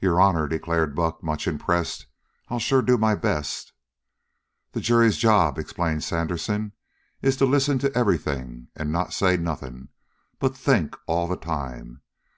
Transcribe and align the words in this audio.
"Your 0.00 0.20
honor," 0.20 0.48
declared 0.48 0.96
Buck, 0.96 1.22
much 1.22 1.46
impressed, 1.46 2.06
"I'll 2.48 2.58
sure 2.58 2.82
do 2.82 2.98
my 2.98 3.14
best." 3.14 3.72
"The 4.72 4.80
jury's 4.80 5.16
job," 5.16 5.60
explained 5.60 6.02
Sandersen, 6.02 6.72
"is 7.22 7.36
to 7.36 7.46
listen 7.46 7.78
to 7.78 7.96
everything 7.96 8.66
and 8.74 8.90
not 8.90 9.12
say 9.12 9.36
nothing, 9.36 9.90
but 10.40 10.56
think 10.56 10.96
all 11.06 11.28
the 11.28 11.36
time. 11.36 12.02